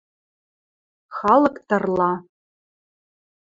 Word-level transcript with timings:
Халык 1.17 1.55
тырла. 1.67 2.13